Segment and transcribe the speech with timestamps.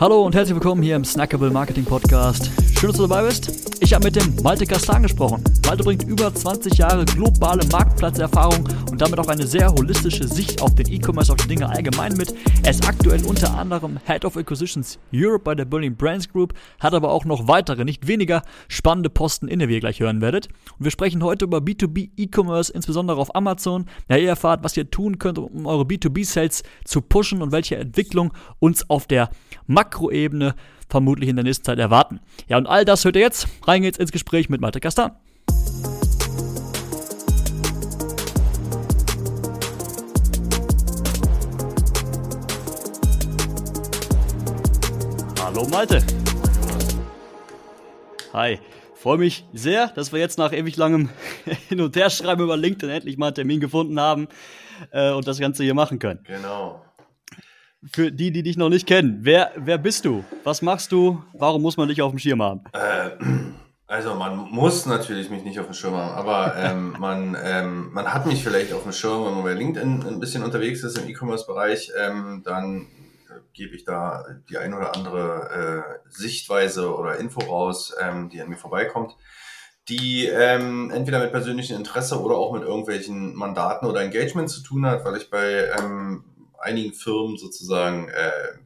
[0.00, 2.52] Hallo und herzlich willkommen hier im Snackable Marketing Podcast.
[2.78, 3.74] Schön, dass du dabei bist.
[3.80, 5.42] Ich habe mit dem Malte Kastan gesprochen.
[5.66, 8.62] Malte bringt über 20 Jahre globale Marktplatzerfahrung
[8.98, 12.34] und damit auch eine sehr holistische Sicht auf den E-Commerce, auf die Dinge allgemein mit.
[12.64, 16.94] Er ist aktuell unter anderem Head of Acquisitions Europe bei der Berlin Brands Group, hat
[16.94, 20.48] aber auch noch weitere, nicht weniger spannende Posten inne, wie ihr gleich hören werdet.
[20.80, 23.86] Und wir sprechen heute über B2B E-Commerce, insbesondere auf Amazon.
[24.08, 28.32] Ja, ihr erfahrt, was ihr tun könnt, um eure B2B-Sales zu pushen und welche Entwicklung
[28.58, 29.30] uns auf der
[29.68, 30.56] Makroebene
[30.88, 32.18] vermutlich in der nächsten Zeit erwarten.
[32.48, 33.46] Ja, und all das hört ihr jetzt.
[33.64, 35.12] Rein geht's ins Gespräch mit Malte Kastan.
[45.48, 46.02] Hallo Malte.
[48.34, 48.58] Hi.
[48.94, 51.08] Freue mich sehr, dass wir jetzt nach ewig langem
[51.70, 54.28] Hin- und Herschreiben über LinkedIn endlich mal einen Termin gefunden haben
[54.90, 56.20] äh, und das Ganze hier machen können.
[56.24, 56.84] Genau
[57.90, 60.22] für die, die dich noch nicht kennen, wer, wer bist du?
[60.44, 61.22] Was machst du?
[61.32, 62.64] Warum muss man dich auf dem Schirm haben?
[62.74, 63.10] Äh,
[63.86, 68.12] also man muss natürlich mich nicht auf dem Schirm haben, aber ähm, man, ähm, man
[68.12, 71.08] hat mich vielleicht auf dem Schirm, wenn man bei LinkedIn ein bisschen unterwegs ist im
[71.08, 72.88] E-Commerce-Bereich, ähm, dann
[73.52, 78.48] gebe ich da die ein oder andere äh, Sichtweise oder Info raus, ähm, die an
[78.48, 79.14] mir vorbeikommt
[79.88, 84.84] die ähm, entweder mit persönlichem Interesse oder auch mit irgendwelchen Mandaten oder Engagement zu tun
[84.84, 86.24] hat, weil ich bei ähm,
[86.58, 88.58] einigen Firmen sozusagen äh,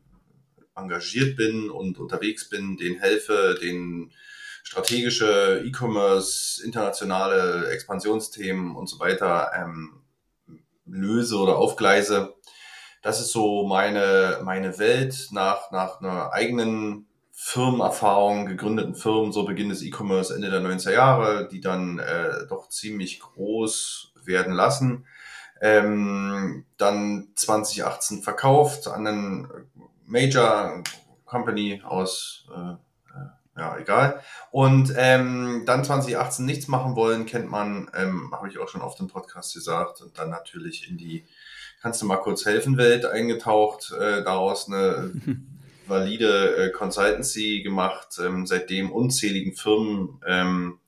[0.75, 4.11] engagiert bin und unterwegs bin, denen helfe, den
[4.65, 10.03] strategische E-Commerce, internationale Expansionsthemen und so weiter ähm,
[10.87, 12.35] löse oder aufgleise.
[13.03, 19.69] Das ist so meine, meine Welt nach, nach einer eigenen Firmenerfahrung, gegründeten Firmen, so Beginn
[19.69, 25.05] des E-Commerce Ende der 90er Jahre, die dann äh, doch ziemlich groß werden lassen
[25.63, 29.49] ähm, dann 2018 verkauft an einen
[30.05, 30.83] Major
[31.25, 34.21] Company aus, äh, äh, ja, egal.
[34.51, 38.97] Und ähm, dann 2018 nichts machen wollen, kennt man, ähm, habe ich auch schon auf
[38.97, 40.03] dem Podcast gesagt.
[40.03, 41.25] Und dann natürlich in die
[41.83, 45.13] Kannst du mal kurz helfen Welt eingetaucht, äh, daraus eine
[45.89, 50.79] valide äh, Consultancy gemacht, ähm, seitdem unzähligen Firmen ähm,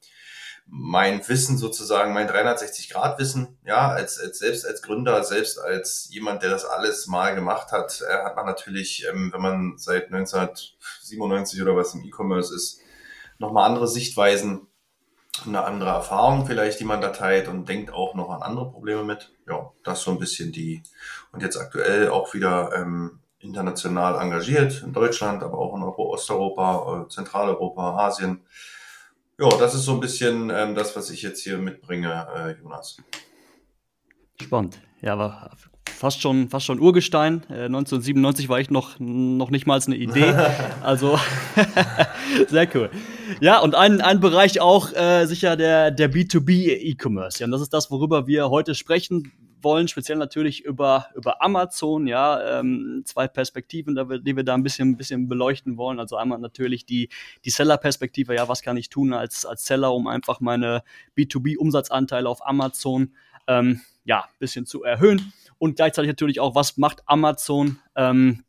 [0.66, 6.50] mein Wissen sozusagen, mein 360-Grad-Wissen, ja, als, als selbst als Gründer, selbst als jemand, der
[6.50, 11.76] das alles mal gemacht hat, äh, hat man natürlich, ähm, wenn man seit 1997 oder
[11.76, 12.80] was im E-Commerce ist,
[13.38, 14.68] nochmal andere Sichtweisen,
[15.46, 19.04] eine andere Erfahrung vielleicht, die man da teilt und denkt auch noch an andere Probleme
[19.04, 19.32] mit.
[19.48, 20.82] Ja, das so ein bisschen die,
[21.32, 27.04] und jetzt aktuell auch wieder ähm, international engagiert, in Deutschland, aber auch in Euro Osteuropa,
[27.04, 28.42] äh, Zentraleuropa, Asien
[29.38, 32.98] ja, das ist so ein bisschen ähm, das, was ich jetzt hier mitbringe, äh, Jonas.
[34.40, 34.80] Spannend.
[35.00, 35.50] Ja, aber
[36.04, 37.44] fast schon, fast schon Urgestein.
[37.48, 40.34] Äh, 1997 war ich noch, noch nicht mal eine Idee.
[40.82, 41.18] Also
[42.48, 42.90] sehr cool.
[43.40, 47.40] Ja, und ein, ein Bereich auch äh, sicher der, der B2B E-Commerce.
[47.40, 49.32] Ja, und das ist das, worüber wir heute sprechen
[49.62, 54.90] wollen, speziell natürlich über, über Amazon, ja, ähm, zwei Perspektiven, die wir da ein bisschen,
[54.90, 55.98] ein bisschen beleuchten wollen.
[55.98, 57.08] Also einmal natürlich die,
[57.46, 60.82] die Seller-Perspektive, ja, was kann ich tun als, als Seller, um einfach meine
[61.16, 63.14] B2B-Umsatzanteile auf Amazon
[63.46, 65.32] ähm, ja, bisschen zu erhöhen.
[65.58, 68.44] Und gleichzeitig natürlich auch, was macht Amazon ähm,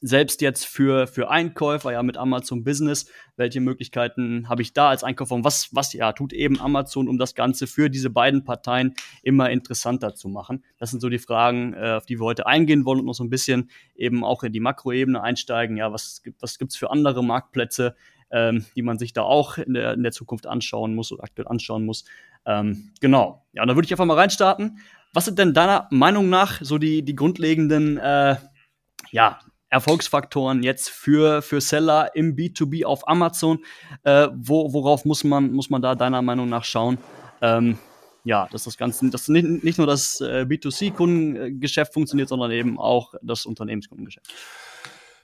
[0.00, 5.04] selbst jetzt für, für Einkäufer, ja, mit Amazon Business, welche Möglichkeiten habe ich da als
[5.04, 8.94] Einkäufer und was, was ja tut eben Amazon, um das Ganze für diese beiden Parteien
[9.22, 10.64] immer interessanter zu machen?
[10.78, 13.24] Das sind so die Fragen, äh, auf die wir heute eingehen wollen und noch so
[13.24, 15.76] ein bisschen eben auch in die Makroebene einsteigen.
[15.76, 17.94] Ja, was gibt gibt's für andere Marktplätze,
[18.30, 21.46] ähm, die man sich da auch in der, in der Zukunft anschauen muss oder aktuell
[21.46, 22.04] anschauen muss?
[22.44, 23.44] Ähm, genau.
[23.52, 24.78] Ja, und da würde ich einfach mal reinstarten.
[25.16, 28.36] Was sind denn deiner Meinung nach so die, die grundlegenden äh,
[29.12, 29.38] ja,
[29.70, 33.64] Erfolgsfaktoren jetzt für, für Seller im B2B auf Amazon.
[34.02, 36.98] Äh, wo, worauf muss man, muss man da deiner Meinung nach schauen?
[37.40, 37.78] Ähm,
[38.24, 43.14] ja, dass das Ganze, dass nicht, nicht nur das äh, B2C-Kundengeschäft funktioniert, sondern eben auch
[43.22, 44.30] das Unternehmenskundengeschäft.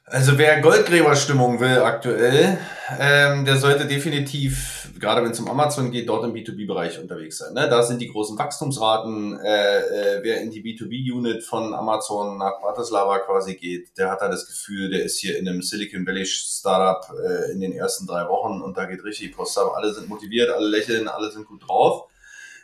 [0.04, 2.58] Also wer Goldgräberstimmung will aktuell,
[2.98, 7.54] ähm, der sollte definitiv, gerade wenn es um Amazon geht, dort im B2B-Bereich unterwegs sein.
[7.54, 7.68] Ne?
[7.68, 9.38] Da sind die großen Wachstumsraten.
[9.38, 14.28] Äh, äh, wer in die B2B-Unit von Amazon nach Bratislava quasi geht, der hat da
[14.28, 18.28] das Gefühl, der ist hier in einem Silicon Valley Startup äh, in den ersten drei
[18.28, 19.72] Wochen und da geht richtig Post ab.
[19.76, 22.10] Alle sind motiviert, alle lächeln, alle sind gut drauf,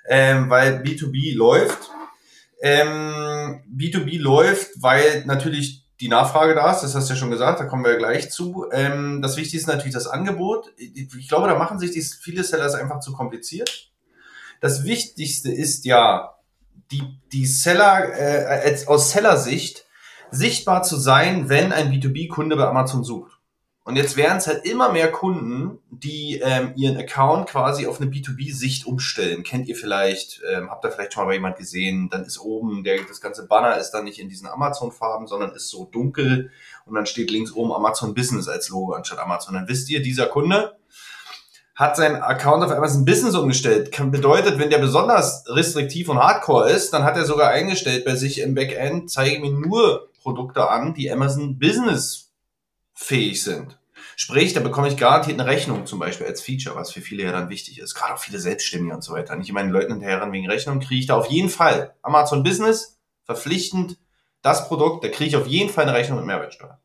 [0.09, 1.79] ähm, weil B2B läuft.
[2.61, 7.61] Ähm, B2B läuft, weil natürlich die Nachfrage da ist, das hast du ja schon gesagt,
[7.61, 8.67] da kommen wir gleich zu.
[8.71, 10.73] Ähm, das Wichtigste ist natürlich das Angebot.
[10.77, 13.91] Ich glaube, da machen sich die viele Sellers einfach zu kompliziert.
[14.61, 16.35] Das Wichtigste ist ja,
[16.91, 17.03] die,
[17.33, 19.85] die Seller, äh, aus Seller-Sicht
[20.31, 23.38] sichtbar zu sein, wenn ein B2B-Kunde bei Amazon sucht.
[23.89, 28.11] Und jetzt werden es halt immer mehr Kunden, die ähm, ihren Account quasi auf eine
[28.11, 29.45] B2B-Sicht umstellen.
[29.45, 32.85] Kennt ihr vielleicht, ähm, habt ihr vielleicht schon mal bei jemand gesehen, dann ist oben,
[32.85, 36.51] der, das ganze Banner ist dann nicht in diesen Amazon-Farben, sondern ist so dunkel
[36.85, 39.55] und dann steht links oben Amazon Business als Logo anstatt Amazon.
[39.55, 40.77] Dann wisst ihr, dieser Kunde
[41.75, 43.91] hat seinen Account auf Amazon Business umgestellt.
[43.91, 48.17] Kann, bedeutet, wenn der besonders restriktiv und hardcore ist, dann hat er sogar eingestellt bei
[48.17, 52.28] sich im Backend, zeige mir nur Produkte an, die Amazon Business
[52.99, 53.79] fähig sind.
[54.17, 57.31] Sprich, da bekomme ich garantiert eine Rechnung zum Beispiel als Feature, was für viele ja
[57.31, 57.95] dann wichtig ist.
[57.95, 59.37] Gerade auch viele Selbstständige und so weiter.
[59.37, 62.99] Nicht immer den Leuten hinterher wegen Rechnung kriege ich da auf jeden Fall Amazon Business
[63.25, 63.99] verpflichtend
[64.43, 66.81] das Produkt, da kriege ich auf jeden Fall eine Rechnung mit Mehrwertsteuer.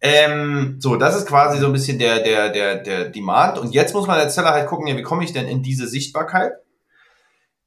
[0.00, 3.58] Ähm, so, das ist quasi so ein bisschen der, der, der, der Demand.
[3.58, 5.86] Und jetzt muss man als Seller halt gucken, ja, wie komme ich denn in diese
[5.86, 6.52] Sichtbarkeit?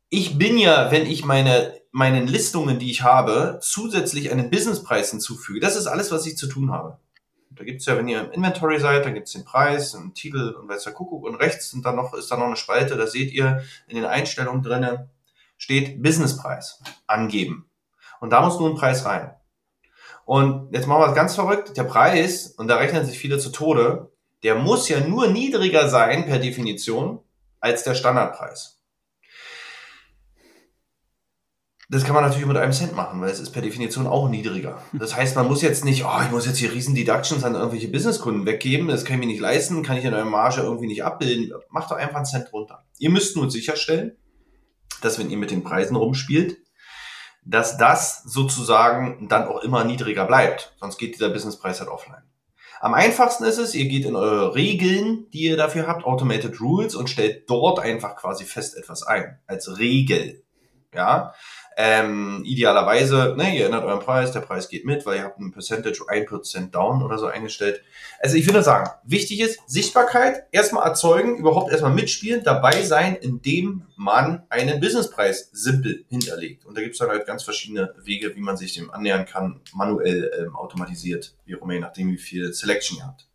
[0.10, 5.60] Ich bin ja, wenn ich meine, meinen Listungen, die ich habe, zusätzlich einen Businesspreis hinzufüge.
[5.60, 7.00] Das ist alles, was ich zu tun habe.
[7.56, 10.68] Da gibt's ja, wenn ihr im Inventory seid, dann gibt's den Preis, einen Titel und
[10.68, 13.31] weiß der Kuckuck und rechts sind dann noch, ist da noch eine Spalte, da seht
[13.31, 15.10] ihr in den Einstellungen drinnen
[15.57, 17.69] steht Businesspreis angeben.
[18.19, 19.34] Und da muss nur ein Preis rein.
[20.25, 21.78] Und jetzt machen wir es ganz verrückt.
[21.78, 24.12] Der Preis, und da rechnen sich viele zu Tode,
[24.44, 27.19] der muss ja nur niedriger sein per Definition
[27.60, 28.75] als der Standardpreis.
[31.90, 34.82] Das kann man natürlich mit einem Cent machen, weil es ist per Definition auch niedriger.
[34.94, 37.90] Das heißt, man muss jetzt nicht, oh, ich muss jetzt hier riesen Deductions an irgendwelche
[37.90, 41.04] Businesskunden weggeben, das kann ich mir nicht leisten, kann ich in eurer Marge irgendwie nicht
[41.04, 41.54] abbilden.
[41.70, 42.86] Macht doch einfach einen Cent runter.
[42.98, 44.18] Ihr müsst nur sicherstellen,
[45.02, 46.58] dass wenn ihr mit den Preisen rumspielt,
[47.46, 50.76] dass das sozusagen dann auch immer niedriger bleibt.
[50.80, 52.24] Sonst geht dieser Businesspreis halt offline.
[52.82, 56.96] Am einfachsten ist es, ihr geht in eure Regeln, die ihr dafür habt, Automated Rules
[56.96, 59.40] und stellt dort einfach quasi fest etwas ein.
[59.48, 60.44] Als Regel.
[60.94, 61.34] Ja.
[61.77, 65.51] Ähm, idealerweise, ne, ihr ändert euren Preis, der Preis geht mit, weil ihr habt ein
[65.51, 67.81] Percentage, 1% down oder so eingestellt.
[68.22, 73.83] Also ich würde sagen, wichtig ist Sichtbarkeit, erstmal erzeugen, überhaupt erstmal mitspielen, dabei sein, indem
[73.98, 76.66] man einen Businesspreis simpel hinterlegt.
[76.66, 79.60] Und da gibt es dann halt ganz verschiedene Wege, wie man sich dem annähern kann,
[79.74, 83.27] manuell ähm, automatisiert, wie auch immer, je nachdem, wie viel Selection ihr habt.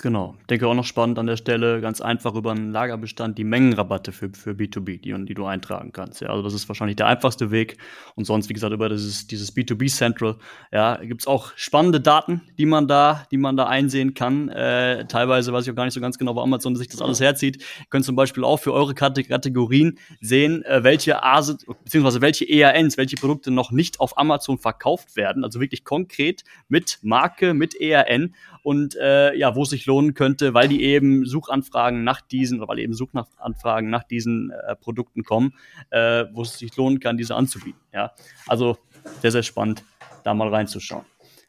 [0.00, 0.36] Genau.
[0.48, 4.30] Denke auch noch spannend an der Stelle, ganz einfach über einen Lagerbestand die Mengenrabatte für,
[4.32, 6.20] für B2B, die, die du eintragen kannst.
[6.20, 7.78] Ja, also das ist wahrscheinlich der einfachste Weg.
[8.14, 10.36] Und sonst, wie gesagt, über dieses, dieses B2B Central,
[10.70, 14.48] ja, gibt's auch spannende Daten, die man da, die man da einsehen kann.
[14.50, 17.18] Äh, teilweise weiß ich auch gar nicht so ganz genau, wo Amazon sich das alles
[17.18, 17.56] herzieht.
[17.56, 22.98] Ihr könnt zum Beispiel auch für eure Kategorien sehen, äh, welche ASIS, beziehungsweise welche ERNs,
[22.98, 25.42] welche Produkte noch nicht auf Amazon verkauft werden.
[25.42, 28.36] Also wirklich konkret mit Marke, mit ERN
[28.68, 32.78] und äh, ja, wo es sich lohnen könnte, weil die eben Suchanfragen nach diesen, weil
[32.80, 35.54] eben Suchanfragen nach diesen äh, Produkten kommen,
[35.88, 37.80] äh, wo es sich lohnen kann, diese anzubieten.
[37.94, 38.12] Ja,
[38.46, 38.76] also
[39.22, 39.84] sehr, sehr spannend,
[40.22, 41.06] da mal reinzuschauen.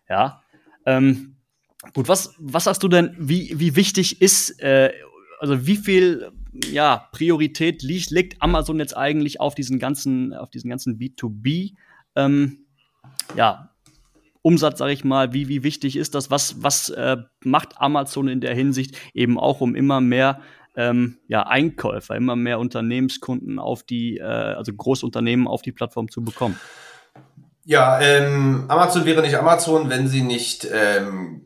[0.08, 0.44] Ja,
[0.86, 1.36] ähm,
[1.94, 4.94] gut, was, was sagst du denn, wie, wie wichtig ist, äh,
[5.42, 6.32] also wie viel
[6.72, 11.74] ja, Priorität liegt, legt Amazon jetzt eigentlich auf diesen ganzen, auf diesen ganzen B2B
[12.16, 12.66] ähm,
[13.36, 13.69] ja,
[14.50, 16.32] Umsatz, sage ich mal, wie, wie wichtig ist das?
[16.32, 20.42] Was, was äh, macht Amazon in der Hinsicht eben auch, um immer mehr
[20.76, 26.24] ähm, ja, Einkäufer, immer mehr Unternehmenskunden auf die, äh, also Großunternehmen auf die Plattform zu
[26.24, 26.60] bekommen?
[27.64, 31.44] Ja, ähm, Amazon wäre nicht Amazon, wenn sie nicht ähm,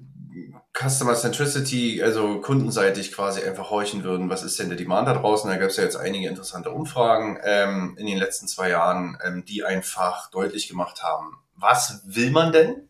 [0.72, 5.50] Customer Centricity, also kundenseitig quasi einfach horchen würden, was ist denn der Demand da draußen?
[5.50, 9.44] Da gab es ja jetzt einige interessante Umfragen ähm, in den letzten zwei Jahren, ähm,
[9.44, 12.88] die einfach deutlich gemacht haben, was will man denn?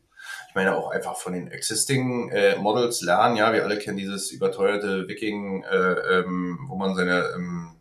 [0.53, 3.37] Ich meine auch einfach von den existing äh, Models lernen.
[3.37, 7.71] Ja, wir alle kennen dieses überteuerte Viking, äh, ähm, wo man seine ähm,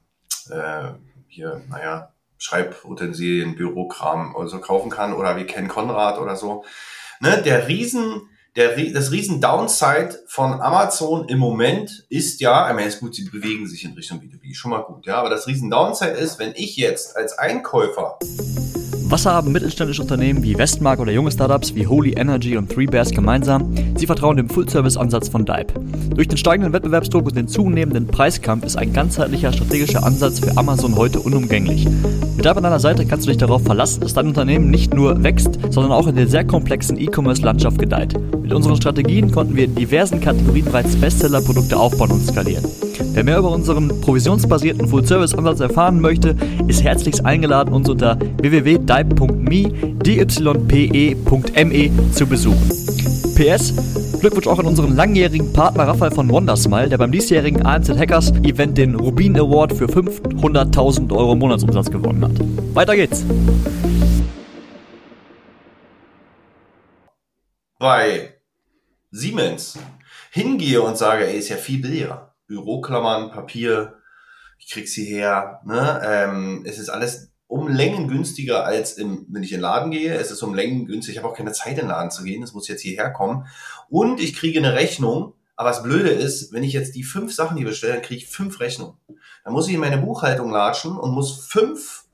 [0.49, 0.93] äh,
[1.29, 5.12] hier, naja, Schreibutensilien, Bürokram oder so kaufen kann.
[5.12, 6.64] Oder wir kennen Konrad oder so.
[7.21, 12.88] Ne, der Riesen, der, das riesen Downside von Amazon im Moment ist ja, ich meine,
[12.88, 15.71] ist gut, sie bewegen sich in Richtung B2B, schon mal gut, ja, aber das riesen
[15.71, 18.19] Downside ist, wenn ich jetzt als Einkäufer
[19.12, 23.11] was haben mittelständische Unternehmen wie Westmark oder junge Startups wie Holy Energy und Three Bears
[23.11, 23.75] gemeinsam?
[23.95, 25.66] Sie vertrauen dem Full-Service-Ansatz von Dive.
[26.14, 30.97] Durch den steigenden Wettbewerbsdruck und den zunehmenden Preiskampf ist ein ganzheitlicher strategischer Ansatz für Amazon
[30.97, 31.87] heute unumgänglich.
[32.37, 35.23] Mit Dive an deiner Seite kannst du dich darauf verlassen, dass dein Unternehmen nicht nur
[35.23, 38.14] wächst, sondern auch in der sehr komplexen E-Commerce-Landschaft gedeiht.
[38.40, 42.64] Mit unseren Strategien konnten wir in diversen Kategorien bereits Bestseller-Produkte aufbauen und skalieren.
[43.14, 46.35] Wer mehr über unseren provisionsbasierten Full-Service-Ansatz erfahren möchte,
[46.66, 50.42] ist herzlichst eingeladen, uns unter www.dype.me, dype.me
[52.12, 52.68] zu besuchen.
[53.35, 58.30] PS, Glückwunsch auch an unseren langjährigen Partner Raphael von Wondersmile, der beim diesjährigen ANZ Hackers
[58.42, 62.32] Event den Rubin Award für 500.000 Euro Monatsumsatz gewonnen hat.
[62.75, 63.25] Weiter geht's!
[67.78, 68.35] Bei
[69.11, 69.78] Siemens
[70.30, 72.35] hingehe und sage, ey, ist ja viel billiger.
[72.47, 73.94] Büroklammern, Papier,
[74.59, 76.00] ich krieg's hierher, ne?
[76.04, 77.32] Ähm, es ist alles
[77.62, 80.14] um Längen günstiger als im, wenn ich in den Laden gehe.
[80.14, 81.12] Es ist um Längen günstiger.
[81.12, 82.42] Ich habe auch keine Zeit in den Laden zu gehen.
[82.42, 83.47] Es muss jetzt hierher kommen.
[83.88, 85.35] Und ich kriege eine Rechnung.
[85.57, 88.28] Aber das Blöde ist, wenn ich jetzt die fünf Sachen hier bestelle, dann kriege ich
[88.28, 88.97] fünf Rechnungen.
[89.45, 92.04] Dann muss ich in meine Buchhaltung latschen und muss fünf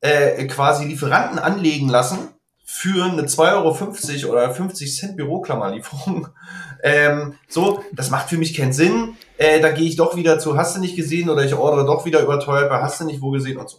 [0.00, 2.18] äh, quasi Lieferanten anlegen lassen
[2.64, 6.28] für eine 2,50 Euro oder 50 Cent Büroklammerlieferung.
[6.86, 9.16] Ähm, so, das macht für mich keinen Sinn.
[9.38, 12.04] Äh, da gehe ich doch wieder zu Hast du nicht gesehen oder ich ordere doch
[12.04, 13.78] wieder überteuert Hast du nicht wo gesehen und so.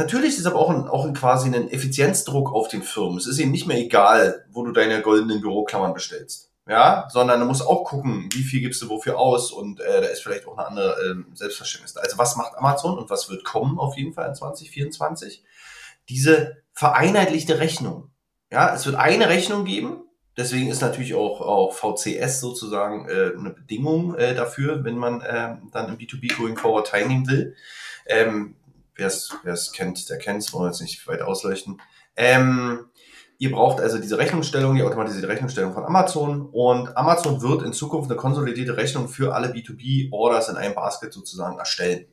[0.00, 3.18] Natürlich ist aber auch, ein, auch ein quasi ein Effizienzdruck auf den Firmen.
[3.18, 6.50] Es ist ihnen nicht mehr egal, wo du deine goldenen Büroklammern bestellst.
[6.66, 10.06] Ja, sondern du musst auch gucken, wie viel gibst du wofür aus und äh, da
[10.06, 11.98] ist vielleicht auch eine andere äh, Selbstverständnis.
[11.98, 15.44] Also was macht Amazon und was wird kommen auf jeden Fall in 2024?
[16.08, 18.10] Diese vereinheitlichte Rechnung.
[18.50, 20.04] Ja, es wird eine Rechnung geben.
[20.38, 25.56] Deswegen ist natürlich auch, auch VCS sozusagen äh, eine Bedingung äh, dafür, wenn man äh,
[25.72, 27.54] dann im B2B Going Forward teilnehmen will.
[28.06, 28.56] Ähm,
[29.00, 31.80] wer es kennt, der kennt es, wollen wir jetzt nicht weit ausleuchten.
[32.16, 32.86] Ähm,
[33.38, 38.10] ihr braucht also diese Rechnungsstellung, die automatisierte Rechnungsstellung von Amazon und Amazon wird in Zukunft
[38.10, 42.06] eine konsolidierte Rechnung für alle B2B-Orders in einem Basket sozusagen erstellen.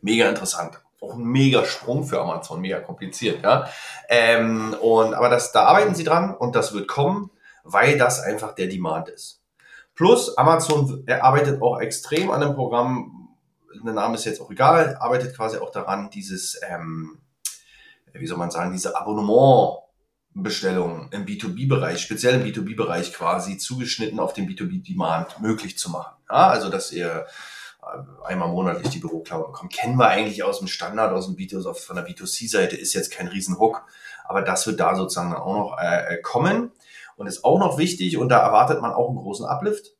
[0.00, 3.68] Mega interessant auch ein mega Sprung für Amazon, mega kompliziert, ja.
[4.08, 7.30] Ähm, und aber das, da arbeiten sie dran und das wird kommen,
[7.62, 9.42] weil das einfach der Demand ist.
[9.94, 13.13] Plus Amazon arbeitet auch extrem an dem Programm,
[13.82, 17.20] der Name ist jetzt auch egal, arbeitet quasi auch daran, dieses, ähm,
[18.12, 24.48] wie soll man sagen, diese Abonnementbestellungen im B2B-Bereich, speziell im B2B-Bereich quasi zugeschnitten auf den
[24.48, 26.14] B2B-Demand möglich zu machen.
[26.30, 27.26] Ja, also dass ihr
[28.24, 29.68] einmal monatlich die Büroklammer bekommen.
[29.68, 33.28] Kennen wir eigentlich aus dem Standard, aus dem B2, von der B2C-Seite, ist jetzt kein
[33.28, 33.82] Riesenhook,
[34.24, 36.72] aber das wird da sozusagen auch noch äh, kommen
[37.16, 39.94] und ist auch noch wichtig und da erwartet man auch einen großen Uplift.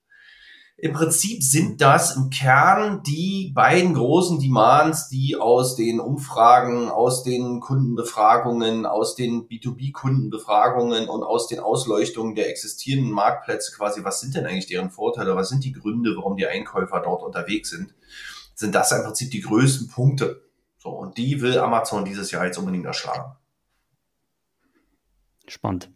[0.76, 7.23] Im Prinzip sind das im Kern die beiden großen Demands, die aus den Umfragen, aus
[7.23, 14.35] den Kundenbefragungen, aus den B2B-Kundenbefragungen und aus den Ausleuchtungen der existierenden Marktplätze quasi, was sind
[14.35, 17.95] denn eigentlich deren Vorteile, was sind die Gründe, warum die Einkäufer dort unterwegs sind,
[18.57, 20.43] sind das im Prinzip die größten Punkte.
[20.78, 23.37] So, und die will Amazon dieses Jahr jetzt unbedingt erschlagen.
[25.47, 25.90] Spannend.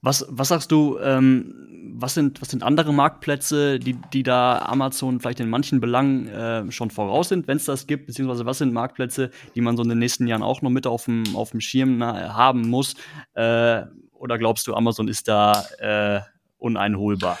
[0.00, 1.65] Was, was sagst du, ähm,
[1.98, 6.70] was, sind, was sind andere Marktplätze, die, die da Amazon vielleicht in manchen Belangen äh,
[6.70, 9.88] schon voraus sind, wenn es das gibt, beziehungsweise was sind Marktplätze, die man so in
[9.88, 12.94] den nächsten Jahren auch noch mit auf dem, auf dem Schirm na, haben muss?
[13.34, 16.20] Äh, oder glaubst du, Amazon ist da äh,
[16.58, 17.38] uneinholbar?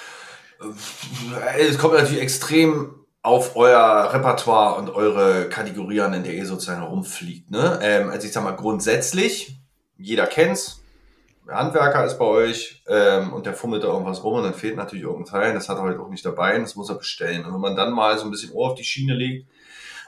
[1.58, 7.50] Es kommt natürlich extrem auf euer Repertoire und eure Kategorien, in der ihr sozusagen rumfliegt.
[7.50, 7.78] Ne?
[7.82, 9.58] Ähm, also ich sag mal grundsätzlich,
[9.98, 10.82] jeder kennt's,
[11.48, 15.04] Handwerker ist bei euch ähm, und der fummelt da irgendwas rum und dann fehlt natürlich
[15.04, 17.44] irgendein Teil, das hat er halt auch nicht dabei und das muss er bestellen.
[17.44, 19.48] Und wenn man dann mal so ein bisschen Ohr auf die Schiene legt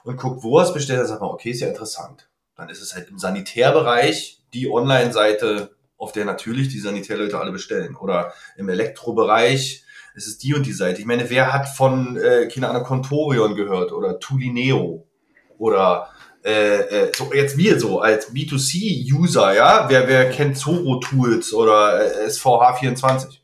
[0.04, 2.28] und guckt, wo er es bestellt, dann sagt man, okay, ist ja interessant.
[2.56, 7.96] Dann ist es halt im Sanitärbereich die Online-Seite, auf der natürlich die Sanitärleute alle bestellen.
[7.96, 11.00] Oder im Elektrobereich ist es die und die Seite.
[11.00, 15.06] Ich meine, wer hat von, äh, keine Ahnung, Contorion gehört oder Tulineo
[15.58, 16.10] oder
[16.50, 22.28] äh, so jetzt wir so als B2C-User, ja, wer, wer kennt Zoro Tools oder äh,
[22.28, 23.38] SVH24?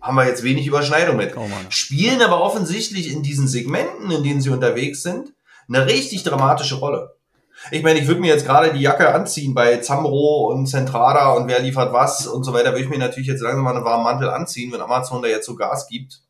[0.00, 1.36] Haben wir jetzt wenig Überschneidung mit.
[1.36, 5.32] Oh Spielen aber offensichtlich in diesen Segmenten, in denen sie unterwegs sind,
[5.68, 7.16] eine richtig dramatische Rolle.
[7.70, 11.46] Ich meine, ich würde mir jetzt gerade die Jacke anziehen bei Zamro und Centrada und
[11.46, 14.04] wer liefert was und so weiter, würde ich mir natürlich jetzt langsam mal einen warmen
[14.04, 16.22] Mantel anziehen, wenn Amazon da jetzt so Gas gibt.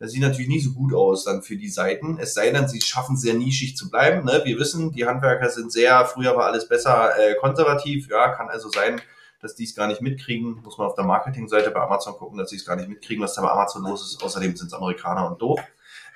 [0.00, 2.18] Das sieht natürlich nicht so gut aus dann für die Seiten.
[2.18, 4.24] Es sei denn, sie schaffen sehr nischig zu bleiben.
[4.24, 4.40] Ne?
[4.44, 8.08] Wir wissen, die Handwerker sind sehr, früher war alles besser äh, konservativ.
[8.10, 9.02] Ja, kann also sein,
[9.42, 10.62] dass die es gar nicht mitkriegen.
[10.62, 13.34] Muss man auf der Marketingseite bei Amazon gucken, dass sie es gar nicht mitkriegen, was
[13.34, 14.22] da bei Amazon los ist.
[14.22, 15.60] Außerdem sind es Amerikaner und doof.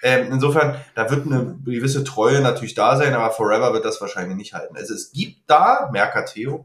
[0.03, 4.37] Ähm, insofern, da wird eine gewisse Treue natürlich da sein, aber Forever wird das wahrscheinlich
[4.37, 4.76] nicht halten.
[4.76, 6.64] Also es gibt da, Mercateo,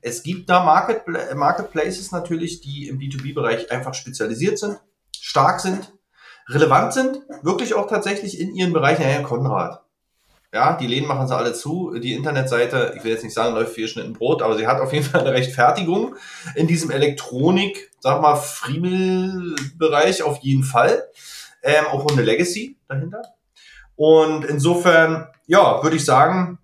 [0.00, 1.02] es gibt da Market,
[1.34, 4.78] Marketplaces natürlich, die im B2B-Bereich einfach spezialisiert sind,
[5.18, 5.93] stark sind,
[6.48, 9.02] relevant sind, wirklich auch tatsächlich in ihren Bereichen.
[9.02, 9.82] Ja, Konrad.
[10.52, 11.98] Ja, die Läden machen sie alle zu.
[11.98, 14.92] Die Internetseite, ich will jetzt nicht sagen, läuft vier Schnitten Brot, aber sie hat auf
[14.92, 16.14] jeden Fall eine Rechtfertigung
[16.54, 21.08] in diesem Elektronik, sag mal, Friemel-Bereich auf jeden Fall.
[21.64, 23.22] Ähm, auch eine Legacy dahinter.
[23.96, 26.58] Und insofern, ja, würde ich sagen,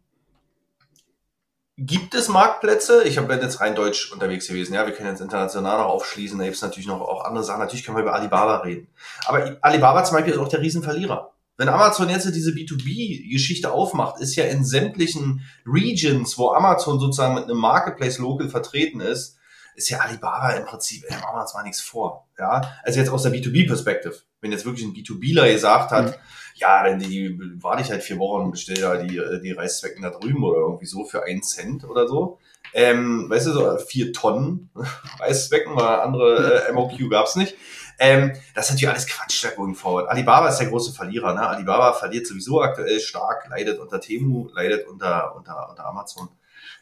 [1.82, 3.04] Gibt es Marktplätze?
[3.04, 4.74] Ich bin jetzt rein deutsch unterwegs gewesen.
[4.74, 6.38] Ja, wir können jetzt international noch aufschließen.
[6.38, 7.60] Da gibt es natürlich noch auch andere Sachen.
[7.60, 8.88] Natürlich können wir über Alibaba reden.
[9.24, 11.32] Aber Alibaba zum Beispiel ist auch der Riesenverlierer.
[11.56, 17.44] Wenn Amazon jetzt diese B2B-Geschichte aufmacht, ist ja in sämtlichen Regions, wo Amazon sozusagen mit
[17.44, 19.38] einem Marketplace local vertreten ist,
[19.80, 22.28] ist ja Alibaba im Prinzip, ey, machen wir uns mal nichts vor.
[22.38, 24.14] Ja, also jetzt aus der B2B-Perspektive.
[24.40, 26.14] Wenn jetzt wirklich ein B2Bler gesagt hat, mhm.
[26.54, 30.10] ja, dann die, warte ich halt vier Wochen und bestelle da die, die Reißzwecken da
[30.10, 32.38] drüben oder irgendwie so für einen Cent oder so.
[32.72, 34.70] Ähm, weißt du, so vier Tonnen
[35.18, 37.56] Reißzwecken, weil andere äh, MOQ gab's nicht.
[37.98, 40.08] Ähm, das ist natürlich alles Quatsch, der going forward.
[40.08, 41.34] Alibaba ist der große Verlierer.
[41.34, 41.46] Ne?
[41.46, 46.28] Alibaba verliert sowieso aktuell stark, leidet unter Temu, leidet unter, unter, unter Amazon.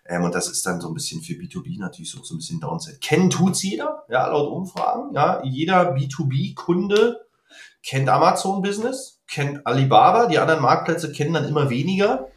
[0.09, 2.61] Ähm, und das ist dann so ein bisschen für B2B natürlich so, so ein bisschen
[2.61, 2.99] Downside.
[2.99, 5.15] Kennen tut's jeder, ja, laut Umfragen.
[5.15, 7.27] Ja, jeder B2B-Kunde
[7.83, 10.27] kennt Amazon-Business, kennt Alibaba.
[10.27, 12.29] Die anderen Marktplätze kennen dann immer weniger,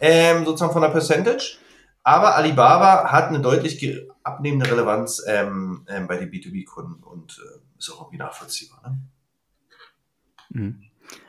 [0.00, 1.58] ähm, sozusagen von der Percentage.
[2.02, 3.84] Aber Alibaba hat eine deutlich
[4.22, 8.80] abnehmende Relevanz ähm, ähm, bei den B2B-Kunden und äh, ist auch irgendwie nachvollziehbar.
[8.88, 8.98] Ne?
[10.48, 10.82] Mhm.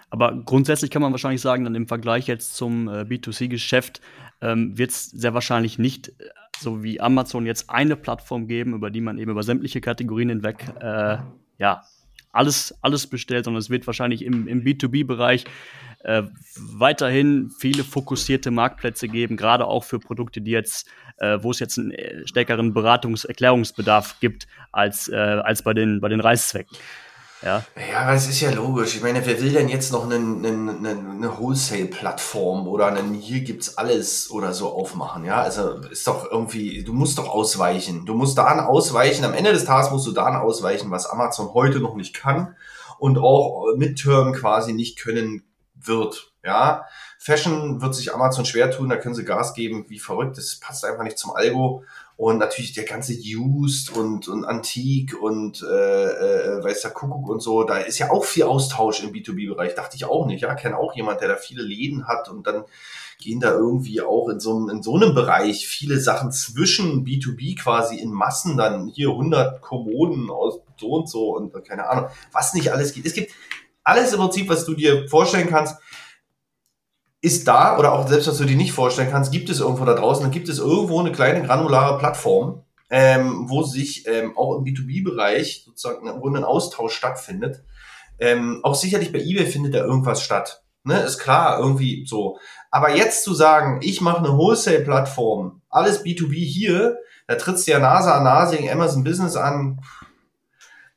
[0.10, 4.02] Aber grundsätzlich kann man wahrscheinlich sagen, dann im Vergleich jetzt zum äh, B2C-Geschäft
[4.42, 6.30] ähm, wird es sehr wahrscheinlich nicht äh,
[6.60, 10.66] so wie Amazon jetzt eine Plattform geben, über die man eben über sämtliche Kategorien hinweg
[10.82, 11.18] äh,
[11.58, 11.84] ja,
[12.32, 15.46] alles, alles bestellt, sondern es wird wahrscheinlich im, im B2B-Bereich
[16.04, 16.24] äh,
[16.58, 21.78] weiterhin viele fokussierte Marktplätze geben, gerade auch für Produkte, die jetzt, äh, wo es jetzt
[21.78, 26.78] einen äh, stärkeren Beratungs-Erklärungsbedarf gibt als, äh, als bei den, bei den Reißzwecken.
[27.42, 27.64] Ja.
[27.92, 28.96] ja, aber es ist ja logisch.
[28.96, 33.78] Ich meine, wer will denn jetzt noch eine, eine, eine Wholesale-Plattform oder einen hier gibt's
[33.78, 35.24] alles oder so aufmachen?
[35.24, 38.06] Ja, also ist doch irgendwie, du musst doch ausweichen.
[38.06, 39.24] Du musst daran ausweichen.
[39.24, 42.56] Am Ende des Tages musst du daran ausweichen, was Amazon heute noch nicht kann
[42.98, 45.44] und auch midterm quasi nicht können
[45.76, 46.34] wird.
[46.44, 46.86] Ja,
[47.18, 50.86] Fashion wird sich Amazon schwer tun, da können sie Gas geben, wie verrückt, das passt
[50.86, 51.84] einfach nicht zum Algo.
[52.20, 57.40] Und natürlich der ganze Used und, und Antik und äh, äh, weiß der Kuckuck und
[57.40, 60.42] so, da ist ja auch viel Austausch im B2B-Bereich, dachte ich auch nicht.
[60.42, 62.66] Ja, kenne auch jemand, der da viele Läden hat und dann
[63.20, 67.96] gehen da irgendwie auch in so, in so einem Bereich viele Sachen zwischen B2B quasi
[67.96, 72.74] in Massen dann hier 100 Kommoden aus so und so und keine Ahnung, was nicht
[72.74, 73.06] alles geht.
[73.06, 73.32] Es gibt
[73.82, 75.78] alles im Prinzip, was du dir vorstellen kannst,
[77.22, 79.94] ist da oder auch selbst, was du dir nicht vorstellen kannst, gibt es irgendwo da
[79.94, 84.64] draußen, dann gibt es irgendwo eine kleine granulare Plattform, ähm, wo sich ähm, auch im
[84.64, 87.64] B2B-Bereich sozusagen wo ein Austausch stattfindet.
[88.20, 90.64] Ähm, auch sicherlich bei eBay findet da irgendwas statt.
[90.84, 92.38] Ne, ist klar, irgendwie so.
[92.72, 97.80] Aber jetzt zu sagen, ich mache eine Wholesale-Plattform, alles B2B hier, da trittst du ja
[97.80, 99.82] Nase an Nase gegen Amazon Business an,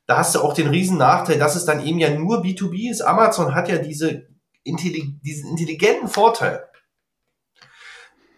[0.06, 3.02] da hast du auch den riesen Nachteil, dass es dann eben ja nur B2B ist.
[3.02, 4.28] Amazon hat ja diese,
[4.64, 6.64] diesen intelligenten Vorteil,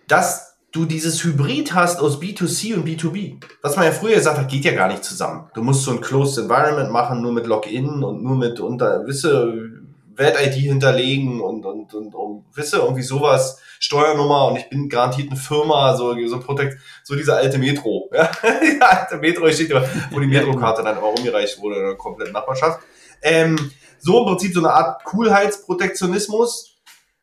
[0.09, 3.41] dass du dieses Hybrid hast aus B2C und B2B.
[3.63, 5.49] Was man ja früher gesagt hat, geht ja gar nicht zusammen.
[5.55, 9.85] Du musst so ein Closed Environment machen, nur mit Login und nur mit unter wisse
[10.17, 15.39] Welt-ID hinterlegen und, und, und, und wisse irgendwie sowas, Steuernummer und ich bin garantiert eine
[15.39, 18.11] Firma, so, so Protect, so diese alte Metro.
[18.15, 18.31] Ja?
[18.43, 22.33] die alte Metro steht da, wo die Metrokarte dann aber rumgereicht wurde in der kompletten
[22.33, 22.81] Nachbarschaft.
[23.23, 26.83] Ähm, so im Prinzip so eine Art Coolheitsprotektionismus.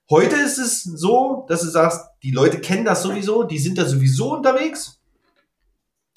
[0.10, 3.86] Heute ist es so, dass du sagst, die Leute kennen das sowieso, die sind da
[3.86, 5.00] sowieso unterwegs.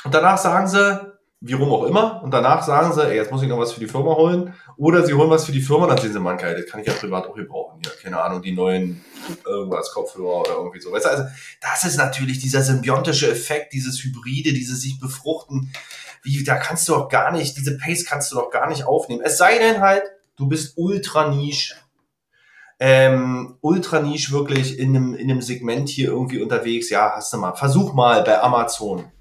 [0.04, 1.14] Und danach sagen sie,
[1.46, 2.22] wie rum auch immer.
[2.22, 4.54] Und danach sagen sie, ey, jetzt muss ich noch was für die Firma holen.
[4.78, 6.86] Oder sie holen was für die Firma, dann sehen sie, man, geil, das kann ich
[6.86, 7.82] ja privat auch gebrauchen.
[7.84, 9.04] Ja, keine Ahnung, die neuen
[9.46, 10.90] irgendwas, Kopfhörer oder irgendwie so.
[10.90, 11.24] Weißt du, also,
[11.60, 15.70] das ist natürlich dieser symbiontische Effekt, dieses Hybride, dieses sich befruchten.
[16.22, 19.20] Wie, da kannst du auch gar nicht, diese Pace kannst du doch gar nicht aufnehmen.
[19.22, 20.02] Es sei denn halt,
[20.36, 21.74] du bist ultra niche,
[22.80, 26.90] ähm, ultra niche wirklich in einem, in einem Segment hier irgendwie unterwegs.
[26.90, 29.12] Ja, hast du mal, versuch mal bei Amazon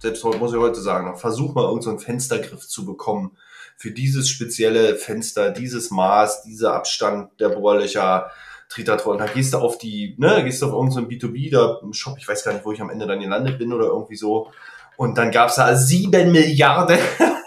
[0.00, 3.36] selbst heute muss ich heute sagen, versuch mal irgendeinen so Fenstergriff zu bekommen
[3.76, 8.30] für dieses spezielle Fenster, dieses Maß, dieser Abstand der Bohrlöcher,
[8.68, 9.18] Tritatron.
[9.18, 12.16] Da gehst du auf die, ne, gehst du auf irgendeinen so B2B, da im Shop,
[12.18, 14.50] ich weiß gar nicht, wo ich am Ende dann gelandet bin oder irgendwie so.
[14.96, 16.98] Und dann gab's da sieben Milliarden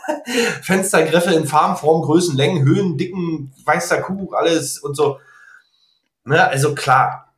[0.62, 5.20] Fenstergriffe in Farben, Form, Größen, Längen, Höhen, Dicken, weißer Kuckuck, alles und so.
[6.26, 7.34] Ne, also klar,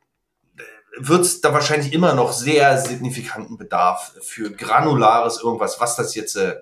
[0.98, 6.36] wird es da wahrscheinlich immer noch sehr signifikanten Bedarf für granulares irgendwas, was das jetzt
[6.36, 6.56] äh,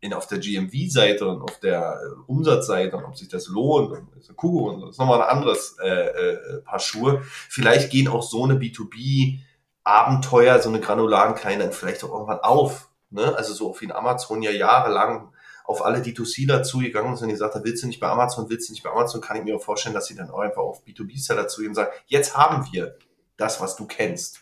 [0.00, 4.08] in, auf der GMV-Seite und auf der äh, Umsatzseite und ob sich das lohnt und
[4.20, 7.22] so Kuh und das ist nochmal ein anderes äh, äh, Paar Schuhe.
[7.24, 12.88] Vielleicht gehen auch so eine B2B-Abenteuer, so eine granularen kleinen vielleicht auch irgendwann auf.
[13.12, 13.36] Ne?
[13.36, 15.32] Also so wie in Amazon ja jahrelang
[15.64, 18.72] auf alle D2Cler zugegangen sind und gesagt haben, willst du nicht bei Amazon, willst du
[18.72, 21.48] nicht bei Amazon, kann ich mir auch vorstellen, dass sie dann auch einfach auf B2B-Seller
[21.48, 22.96] zugehen und sagen, jetzt haben wir
[23.36, 24.40] das, was du kennst.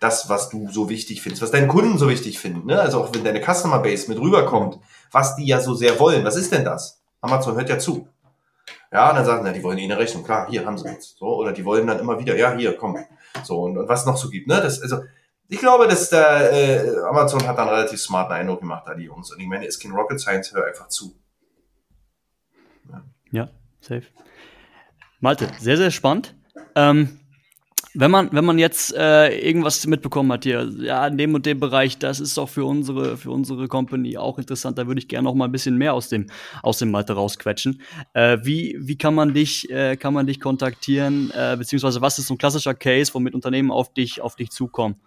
[0.00, 2.66] Das, was du so wichtig findest, was deine Kunden so wichtig finden.
[2.66, 2.80] Ne?
[2.80, 4.78] Also auch wenn deine Customer Base mit rüberkommt,
[5.10, 6.24] was die ja so sehr wollen.
[6.24, 7.02] Was ist denn das?
[7.20, 8.06] Amazon hört ja zu.
[8.92, 10.24] Ja, und dann sagen, na, die wollen eh eine Rechnung.
[10.24, 11.18] Klar, hier haben sie jetzt.
[11.18, 12.96] So, oder die wollen dann immer wieder, ja, hier, komm.
[13.42, 14.46] So, und, und was noch so gibt.
[14.46, 14.60] Ne?
[14.62, 15.02] Das, also,
[15.48, 19.32] ich glaube, dass der äh, Amazon hat dann relativ smarten Eindruck gemacht, da die Jungs.
[19.32, 21.18] Und ich meine, ist kein Rocket Science, hör einfach zu.
[22.90, 23.48] Ja, ja
[23.80, 24.04] safe.
[25.20, 26.36] Malte, sehr, sehr spannend.
[26.74, 27.20] Ähm,
[28.00, 31.58] wenn man, wenn man jetzt äh, irgendwas mitbekommen hat hier, ja, in dem und dem
[31.58, 35.24] Bereich, das ist doch für unsere, für unsere Company auch interessant, da würde ich gerne
[35.24, 36.26] noch mal ein bisschen mehr aus dem,
[36.62, 37.82] aus dem Malte rausquetschen.
[38.12, 42.28] Äh, wie, wie kann man dich, äh, kann man dich kontaktieren, äh, beziehungsweise was ist
[42.28, 45.00] so ein klassischer Case, womit Unternehmen auf dich, auf dich zukommen?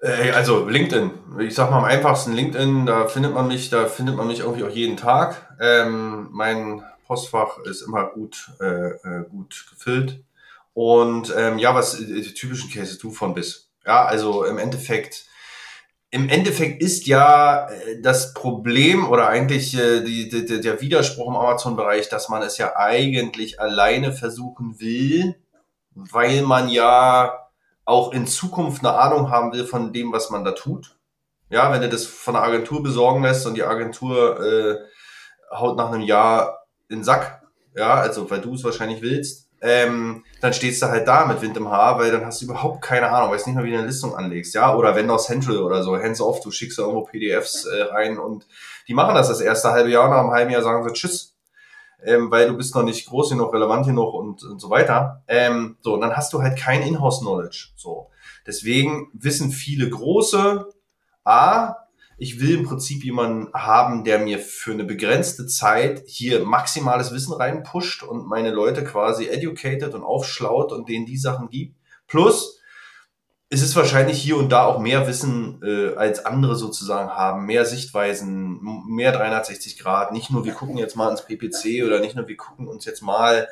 [0.00, 1.10] Äh, also LinkedIn.
[1.40, 4.62] Ich sag mal am einfachsten LinkedIn, da findet man mich, da findet man mich irgendwie
[4.62, 5.56] auch jeden Tag.
[5.60, 10.20] Ähm, mein Postfach ist immer gut, äh, äh gut gefüllt.
[10.76, 13.70] Und ähm, ja, was äh, die typischen Cases du von bis.
[13.86, 15.24] Ja, also im Endeffekt,
[16.10, 21.36] im Endeffekt ist ja äh, das Problem oder eigentlich äh, die, die, der Widerspruch im
[21.36, 25.36] Amazon-Bereich, dass man es ja eigentlich alleine versuchen will,
[25.94, 27.48] weil man ja
[27.86, 30.98] auch in Zukunft eine Ahnung haben will von dem, was man da tut.
[31.48, 34.76] Ja, wenn du das von der Agentur besorgen lässt und die Agentur äh,
[35.56, 37.40] haut nach einem Jahr in den Sack,
[37.74, 41.56] ja, also weil du es wahrscheinlich willst, ähm, dann stehst du halt da mit Wind
[41.56, 43.86] im Haar, weil dann hast du überhaupt keine Ahnung, weißt nicht mal, wie du eine
[43.86, 47.64] Listung anlegst, ja, oder Vendor Central oder so, hands off, du schickst da irgendwo PDFs
[47.64, 48.46] äh, rein und
[48.86, 51.36] die machen das das erste halbe Jahr, nach einem halben Jahr sagen sie Tschüss,
[52.04, 55.22] ähm, weil du bist noch nicht groß genug, relevant genug und, und so weiter.
[55.26, 58.10] Ähm, so, und dann hast du halt kein Inhouse-Knowledge, so.
[58.46, 60.66] Deswegen wissen viele Große,
[61.24, 61.74] A,
[62.18, 67.34] ich will im Prinzip jemanden haben, der mir für eine begrenzte Zeit hier maximales Wissen
[67.34, 71.76] reinpusht und meine Leute quasi educated und aufschlaut und denen die Sachen gibt.
[72.06, 72.60] Plus,
[73.48, 77.64] es ist wahrscheinlich hier und da auch mehr Wissen äh, als andere sozusagen haben, mehr
[77.64, 80.12] Sichtweisen, mehr 360 Grad.
[80.12, 83.02] Nicht nur wir gucken jetzt mal ins PPC oder nicht nur wir gucken uns jetzt
[83.02, 83.46] mal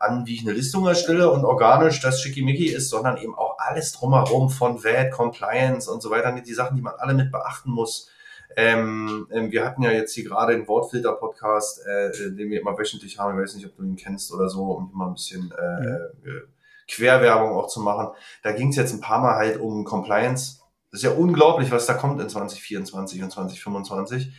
[0.00, 3.92] an, wie ich eine Listung erstelle und organisch das Schickimicki ist, sondern eben auch alles
[3.92, 8.10] drumherum von VAT, Compliance und so weiter, die Sachen, die man alle mit beachten muss.
[8.56, 13.18] Ähm, ähm, wir hatten ja jetzt hier gerade den Wortfilter-Podcast, äh, den wir immer wöchentlich
[13.18, 13.36] haben.
[13.36, 15.96] Ich weiß nicht, ob du ihn kennst oder so, um mal ein bisschen äh, ja.
[15.96, 16.46] Äh,
[16.88, 18.08] Querwerbung auch zu machen.
[18.42, 20.60] Da ging es jetzt ein paar Mal halt um Compliance.
[20.90, 24.32] Das ist ja unglaublich, was da kommt in 2024 und 2025.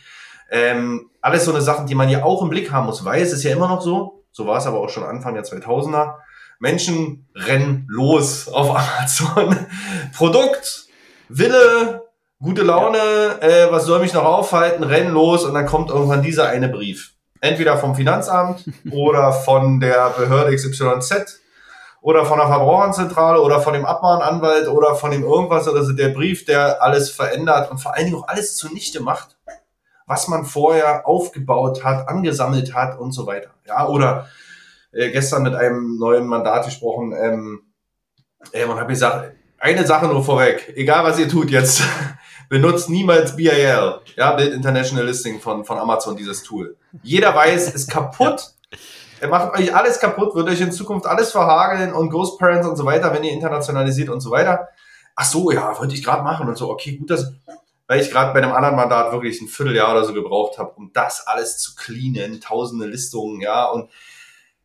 [0.50, 3.32] Ähm, alles so eine Sachen, die man ja auch im Blick haben muss, weil es
[3.32, 6.16] ist ja immer noch so, so war es aber auch schon Anfang der 2000er.
[6.58, 9.66] Menschen rennen los auf Amazon.
[10.16, 10.86] Produkt,
[11.28, 12.02] Wille,
[12.40, 12.98] gute Laune,
[13.40, 17.14] äh, was soll mich noch aufhalten, rennen los und dann kommt irgendwann dieser eine Brief.
[17.40, 21.40] Entweder vom Finanzamt oder von der Behörde XYZ
[22.00, 26.08] oder von der Verbraucherzentrale oder von dem Abmahnanwalt oder von dem irgendwas oder so der
[26.10, 29.36] Brief, der alles verändert und vor allen Dingen auch alles zunichte macht
[30.08, 33.50] was man vorher aufgebaut hat, angesammelt hat und so weiter.
[33.66, 34.26] Ja, oder
[34.92, 37.60] äh, gestern mit einem neuen Mandat gesprochen, ähm,
[38.52, 41.82] äh, und habe gesagt, eine Sache nur vorweg, egal was ihr tut jetzt,
[42.48, 46.76] benutzt niemals BIL, ja, Build International Listing von, von Amazon, dieses Tool.
[47.02, 48.52] Jeder weiß, ist kaputt.
[49.20, 52.76] Er macht euch alles kaputt, wird euch in Zukunft alles verhageln und Ghost Parents und
[52.76, 54.68] so weiter, wenn ihr internationalisiert und so weiter.
[55.16, 56.70] Ach so, ja, wollte ich gerade machen und so.
[56.70, 57.32] Okay, gut, das
[57.88, 60.92] weil ich gerade bei einem anderen Mandat wirklich ein Vierteljahr oder so gebraucht habe, um
[60.92, 63.64] das alles zu cleanen, tausende Listungen, ja.
[63.64, 63.90] Und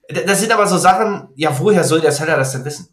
[0.09, 2.89] das sind aber so Sachen, ja, woher soll der Seller das denn wissen?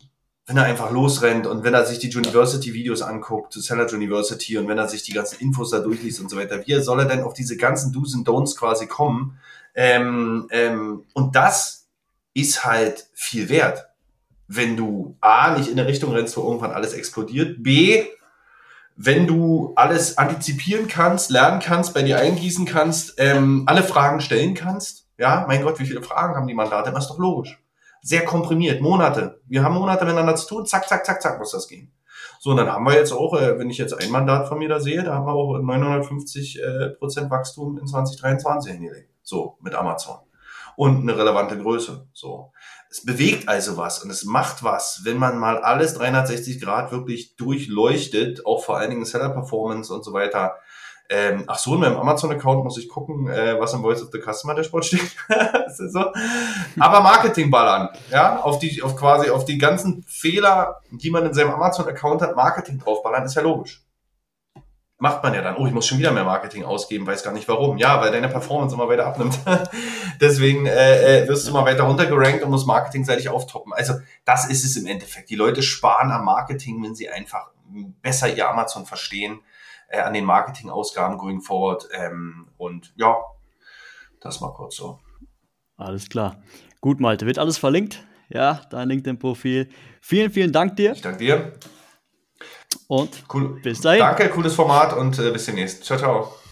[0.47, 4.69] Wenn er einfach losrennt und wenn er sich die University-Videos anguckt, zu Seller University und
[4.69, 7.23] wenn er sich die ganzen Infos da durchliest und so weiter, wie soll er denn
[7.23, 9.39] auf diese ganzen Do's und Don'ts quasi kommen?
[9.75, 11.89] Ähm, ähm, und das
[12.35, 13.87] ist halt viel wert,
[14.49, 18.05] wenn du A, nicht in eine Richtung rennst, wo irgendwann alles explodiert, B,
[18.97, 24.55] wenn du alles antizipieren kannst, lernen kannst, bei dir eingießen kannst, ähm, alle Fragen stellen
[24.55, 26.91] kannst, ja, mein Gott, wie viele Fragen haben die Mandate?
[26.91, 27.63] Das ist doch logisch.
[28.01, 29.43] Sehr komprimiert, Monate.
[29.47, 31.93] Wir haben Monate miteinander zu tun, zack, zack, zack, zack, muss das gehen.
[32.39, 34.71] So, und dann haben wir jetzt auch, äh, wenn ich jetzt ein Mandat von mir
[34.71, 39.11] da sehe, da haben wir auch 950 äh, Prozent Wachstum in 2023 hingelegt.
[39.23, 40.17] So, mit Amazon.
[40.77, 42.09] Und eine relevante Größe.
[42.15, 42.53] So.
[42.89, 47.37] Es bewegt also was und es macht was, wenn man mal alles 360 Grad wirklich
[47.37, 50.57] durchleuchtet, auch vor allen Dingen Seller Performance und so weiter.
[51.13, 54.21] Ähm, ach so, in meinem Amazon-Account muss ich gucken, äh, was im Voice of the
[54.21, 55.17] Customer Dashboard steht.
[55.77, 56.05] so.
[56.79, 61.35] Aber Marketing ballern, ja, auf die, auf quasi, auf die ganzen Fehler, die man in
[61.35, 63.83] seinem Amazon-Account hat, Marketing draufballern, ist ja logisch
[65.01, 67.49] macht man ja dann, oh, ich muss schon wieder mehr Marketing ausgeben, weiß gar nicht
[67.49, 67.79] warum.
[67.79, 69.39] Ja, weil deine Performance immer weiter abnimmt.
[70.21, 73.73] Deswegen äh, äh, wirst du immer weiter runtergerankt und musst marketingseitig auftoppen.
[73.73, 73.95] Also
[74.27, 75.31] das ist es im Endeffekt.
[75.31, 77.49] Die Leute sparen am Marketing, wenn sie einfach
[78.03, 79.41] besser ihr Amazon verstehen,
[79.91, 81.89] äh, an den Marketingausgaben going forward.
[81.93, 83.17] Ähm, und ja,
[84.21, 84.99] das mal kurz so.
[85.77, 86.43] Alles klar.
[86.81, 88.05] Gut, Malte, wird alles verlinkt.
[88.29, 89.69] Ja, dein LinkedIn-Profil.
[90.01, 90.93] Vielen, vielen Dank dir.
[90.93, 91.53] Ich danke dir.
[92.87, 93.61] Und Cool.
[93.63, 94.01] bis dahin.
[94.01, 95.85] Danke, cooles Format und äh, bis demnächst.
[95.85, 96.41] Ciao, ciao.